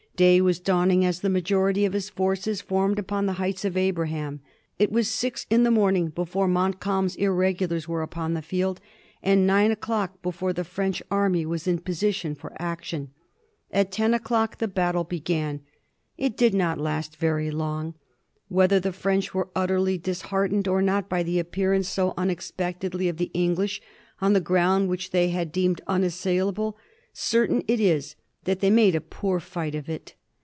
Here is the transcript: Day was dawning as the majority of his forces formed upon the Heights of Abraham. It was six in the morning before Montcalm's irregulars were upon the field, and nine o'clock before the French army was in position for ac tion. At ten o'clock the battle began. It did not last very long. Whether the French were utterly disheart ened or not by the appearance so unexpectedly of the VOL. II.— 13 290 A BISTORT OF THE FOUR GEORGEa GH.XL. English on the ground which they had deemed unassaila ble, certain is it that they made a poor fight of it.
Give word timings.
Day 0.17 0.39
was 0.39 0.59
dawning 0.59 1.03
as 1.03 1.21
the 1.21 1.31
majority 1.31 1.83
of 1.83 1.93
his 1.93 2.07
forces 2.07 2.61
formed 2.61 2.99
upon 2.99 3.25
the 3.25 3.33
Heights 3.41 3.65
of 3.65 3.75
Abraham. 3.75 4.39
It 4.77 4.91
was 4.91 5.09
six 5.09 5.47
in 5.49 5.63
the 5.63 5.71
morning 5.71 6.09
before 6.09 6.47
Montcalm's 6.47 7.15
irregulars 7.15 7.87
were 7.87 8.03
upon 8.03 8.35
the 8.35 8.43
field, 8.43 8.79
and 9.23 9.47
nine 9.47 9.71
o'clock 9.71 10.21
before 10.21 10.53
the 10.53 10.63
French 10.63 11.01
army 11.09 11.43
was 11.43 11.65
in 11.65 11.79
position 11.79 12.35
for 12.35 12.55
ac 12.59 12.81
tion. 12.83 13.09
At 13.71 13.91
ten 13.91 14.13
o'clock 14.13 14.59
the 14.59 14.67
battle 14.67 15.03
began. 15.05 15.61
It 16.19 16.37
did 16.37 16.53
not 16.53 16.77
last 16.79 17.15
very 17.15 17.49
long. 17.49 17.95
Whether 18.47 18.79
the 18.79 18.93
French 18.93 19.33
were 19.33 19.49
utterly 19.55 19.97
disheart 19.97 20.51
ened 20.51 20.67
or 20.67 20.83
not 20.83 21.09
by 21.09 21.23
the 21.23 21.39
appearance 21.39 21.89
so 21.89 22.13
unexpectedly 22.15 23.09
of 23.09 23.17
the 23.17 23.31
VOL. 23.33 23.41
II.— 23.41 23.47
13 23.55 23.55
290 23.55 23.57
A 23.57 23.57
BISTORT 23.57 23.85
OF 23.87 24.19
THE 24.19 24.19
FOUR 24.19 24.21
GEORGEa 24.21 24.21
GH.XL. 24.21 24.21
English 24.21 24.21
on 24.21 24.33
the 24.33 24.39
ground 24.39 24.87
which 24.87 25.09
they 25.09 25.29
had 25.29 25.51
deemed 25.51 25.81
unassaila 25.87 26.53
ble, 26.53 26.77
certain 27.11 27.61
is 27.67 28.11
it 28.11 28.15
that 28.43 28.59
they 28.59 28.71
made 28.71 28.95
a 28.95 28.99
poor 29.01 29.39
fight 29.39 29.75
of 29.75 29.87
it. 29.87 30.15